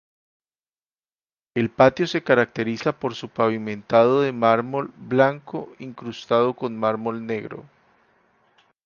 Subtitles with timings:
[1.53, 7.65] El patio se caracteriza por su pavimentado de mármol blanco incrustado con mármol negro.